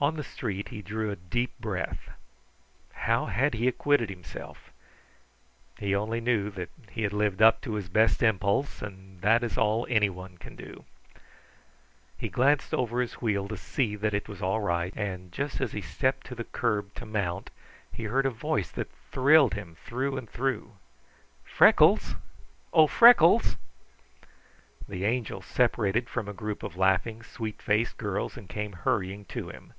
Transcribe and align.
On 0.00 0.14
the 0.14 0.22
street 0.22 0.68
he 0.68 0.80
drew 0.80 1.10
a 1.10 1.16
deep 1.16 1.58
breath. 1.58 2.10
How 2.92 3.26
had 3.26 3.54
he 3.54 3.66
acquitted 3.66 4.08
himself? 4.08 4.70
He 5.76 5.92
only 5.92 6.20
knew 6.20 6.50
that 6.50 6.68
he 6.88 7.02
had 7.02 7.12
lived 7.12 7.42
up 7.42 7.60
to 7.62 7.74
his 7.74 7.88
best 7.88 8.22
impulse, 8.22 8.80
and 8.80 9.20
that 9.22 9.42
is 9.42 9.58
all 9.58 9.88
anyone 9.90 10.38
can 10.38 10.54
do. 10.54 10.84
He 12.16 12.28
glanced 12.28 12.72
over 12.72 13.00
his 13.00 13.14
wheel 13.14 13.48
to 13.48 13.56
see 13.56 13.96
that 13.96 14.14
it 14.14 14.28
was 14.28 14.40
all 14.40 14.60
right, 14.60 14.94
and 14.96 15.32
just 15.32 15.60
as 15.60 15.72
he 15.72 15.80
stepped 15.80 16.26
to 16.28 16.36
the 16.36 16.44
curb 16.44 16.94
to 16.94 17.04
mount 17.04 17.50
he 17.92 18.04
heard 18.04 18.24
a 18.24 18.30
voice 18.30 18.70
that 18.70 18.92
thrilled 19.10 19.54
him 19.54 19.76
through 19.84 20.16
and 20.16 20.30
through: 20.30 20.74
"Freckles! 21.44 22.14
Oh 22.72 22.86
Freckles!" 22.86 23.56
The 24.88 25.04
Angel 25.04 25.42
separated 25.42 26.08
from 26.08 26.28
a 26.28 26.32
group 26.32 26.62
of 26.62 26.76
laughing, 26.76 27.24
sweet 27.24 27.60
faced 27.60 27.96
girls 27.96 28.36
and 28.36 28.48
came 28.48 28.74
hurrying 28.74 29.24
to 29.24 29.48
him. 29.50 29.72